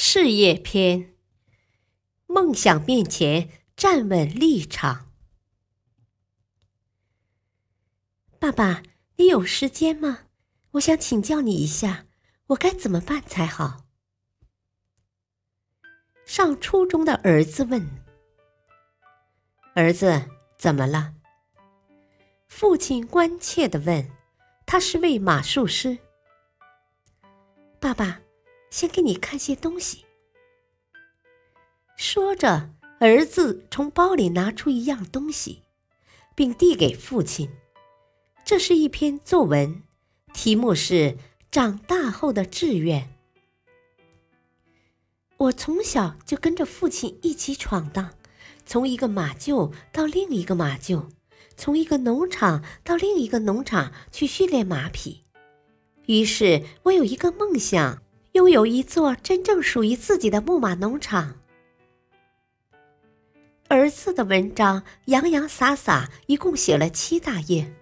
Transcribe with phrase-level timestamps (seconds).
[0.00, 1.16] 事业篇：
[2.28, 5.10] 梦想面前站稳立场。
[8.38, 8.84] 爸爸，
[9.16, 10.26] 你有时间吗？
[10.70, 12.06] 我想请教你一下，
[12.46, 13.86] 我该怎么办才好？
[16.24, 17.84] 上初中的儿子问
[19.74, 21.16] ：“儿子，怎么了？”
[22.46, 24.08] 父亲关切的问
[24.64, 25.98] ：“他是位马术师。”
[27.80, 28.20] 爸爸。
[28.70, 30.04] 先给你看些东西。
[31.96, 35.62] 说着，儿子从包里拿出一样东西，
[36.34, 37.50] 并递给父亲。
[38.44, 39.82] 这是一篇作文，
[40.32, 41.16] 题目是
[41.50, 43.14] “长大后的志愿”。
[45.38, 48.14] 我从小就跟着父亲一起闯荡，
[48.64, 51.08] 从一个马厩到另一个马厩，
[51.56, 55.24] 从一个农场到另一个农场去训练马匹。
[56.06, 58.02] 于是我有一个梦想。
[58.38, 61.40] 拥有一座真正属于自己的木马农场。
[63.66, 67.74] 儿子的文章洋洋洒洒，一共写了七大页，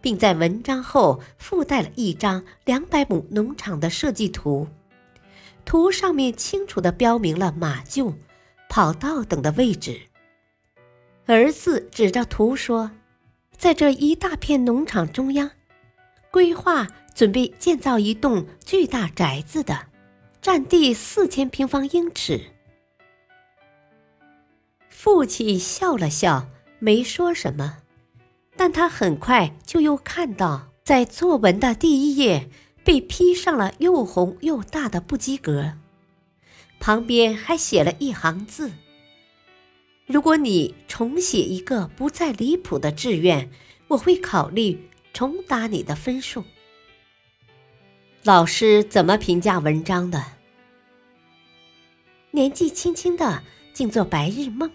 [0.00, 4.66] 并在文章后附带了一张两百亩农场的设计图，
[5.66, 8.14] 图上面清楚的标明了马厩、
[8.70, 10.00] 跑道等的位置。
[11.26, 12.90] 儿子指着图说
[13.54, 15.50] ：“在这一大片农场中央，
[16.30, 19.86] 规划。”准备建造一栋巨大宅子的，
[20.42, 22.50] 占地四千平方英尺。
[24.88, 26.48] 父亲笑了笑，
[26.78, 27.78] 没说什么，
[28.56, 32.48] 但他很快就又看到，在作文的第一页
[32.82, 35.74] 被批上了又红又大的不及格，
[36.80, 38.72] 旁边还写了一行字
[40.06, 43.50] ：“如果你重写一个不再离谱的志愿，
[43.88, 46.42] 我会考虑重打你的分数。”
[48.24, 50.24] 老师怎么评价文章的？
[52.30, 54.70] 年纪轻轻的，竟做白日梦，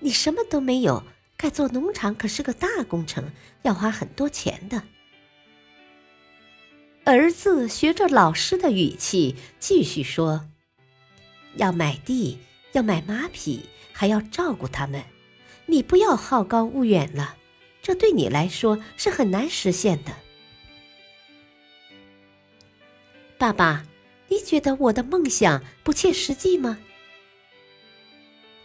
[0.00, 1.02] 你什么都没有。
[1.34, 4.82] 盖座农场可是个大工程，要花很多钱的。
[7.04, 10.50] 儿子学着老师的语气继续说
[11.56, 12.38] ：“要买地，
[12.72, 15.02] 要买马匹，还要照顾他们。
[15.64, 17.36] 你不要好高骛远了，
[17.80, 20.12] 这对你来说是很难实现的。”
[23.40, 23.86] 爸爸，
[24.28, 26.76] 你觉得我的梦想不切实际吗？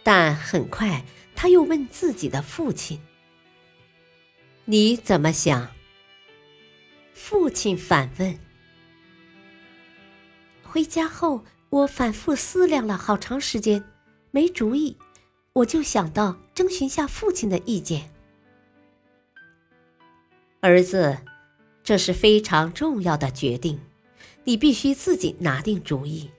[0.02, 1.02] 但很快
[1.34, 3.00] 他又问自己的父亲
[4.66, 5.70] ：“你怎么想？”
[7.14, 8.38] 父亲反问。
[10.62, 13.82] 回家后，我反复思量了好长时间，
[14.30, 14.98] 没主意，
[15.54, 18.10] 我就想到征询下父亲的意见。
[20.60, 21.16] 儿子，
[21.82, 23.80] 这是非常重要的决定。
[24.46, 26.30] 你必须自己拿定主意。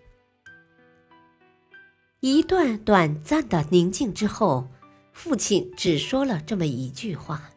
[2.22, 4.70] 一段短暂的宁静之后，
[5.12, 7.52] 父亲只说了这么一句话。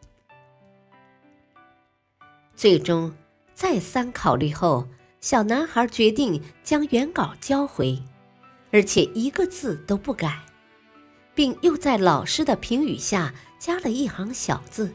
[2.53, 3.13] 最终，
[3.53, 4.85] 再三考虑后，
[5.21, 7.97] 小男孩决定将原稿交回，
[8.71, 10.37] 而且一个字都不改，
[11.33, 14.93] 并又在老师的评语下加了一行小字。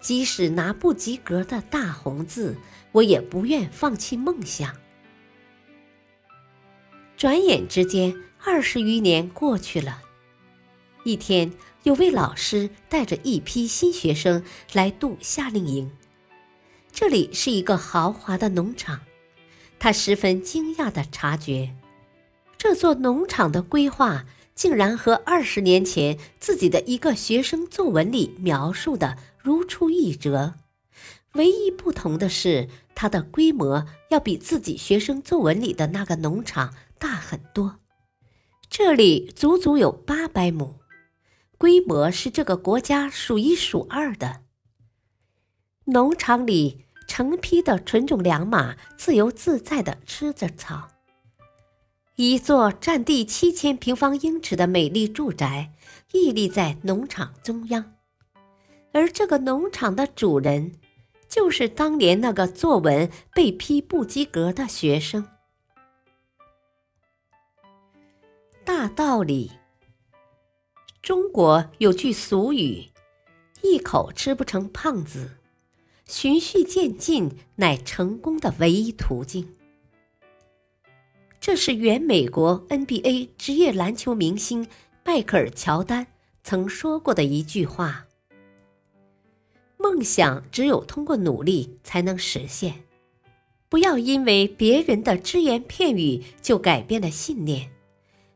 [0.00, 2.56] 即使拿不及格的大红字，
[2.92, 4.74] 我也不愿放弃梦想。
[7.16, 10.02] 转眼之间，二十余年过去了。
[11.04, 11.52] 一天，
[11.82, 15.90] 有位老师带着一批新学生来度夏令营，
[16.92, 19.00] 这里是一个豪华的农场。
[19.78, 21.74] 他十分惊讶地察觉，
[22.58, 29.16] 这座农场的规划竟然和二十年前自己的一个学生作文里描述的。
[29.42, 30.54] 如出一辙，
[31.32, 37.78] 唯一不同的是，它的规模要比自己学生作文里的那个农场大很多。
[38.68, 40.80] 这里足足有八百亩，
[41.56, 44.42] 规模是这个国家数一数二的。
[45.86, 50.88] 农场里成批的纯种良马自由自在地吃着草。
[52.16, 55.72] 一座占地七千平方英尺的美丽住宅
[56.12, 57.94] 屹立在农场中央。
[58.92, 60.72] 而这个农场的主人，
[61.28, 65.26] 就是当年那个作文被批不及格的学生。
[68.64, 69.52] 大道理。
[71.02, 72.90] 中国有句俗语
[73.62, 75.38] ：“一口吃不成胖子”，
[76.06, 79.56] 循序渐进乃成功的唯一途径。
[81.40, 84.68] 这是原美国 NBA 职业篮球明星
[85.04, 86.08] 迈克尔·乔丹
[86.44, 88.06] 曾说过的一句话。
[89.82, 92.84] 梦想只有通过努力才能实现，
[93.70, 97.70] 不要因为别人的只言片语就改变了信念。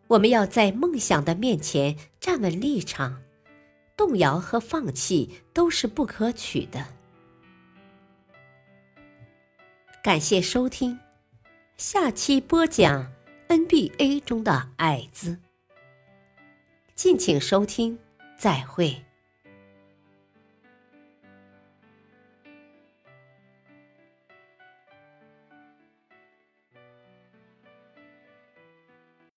[0.09, 3.23] 我们要在梦想的面前站稳立场，
[3.97, 6.87] 动摇和放弃都是不可取的。
[10.03, 10.99] 感谢收听，
[11.77, 13.13] 下期播讲
[13.49, 15.39] NBA 中的矮子。
[16.95, 17.99] 敬请收听，
[18.39, 19.05] 再会。